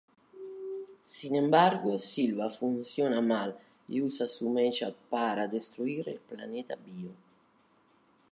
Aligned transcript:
Sin 1.05 1.35
embargo, 1.35 1.95
Silva 1.99 2.49
funciona 2.49 3.21
mal 3.21 3.55
y 3.87 4.01
usa 4.01 4.25
su 4.27 4.49
mecha 4.49 4.91
para 5.11 5.47
destruir 5.47 6.09
el 6.09 6.17
planeta 6.19 6.73
Bio. 6.75 7.11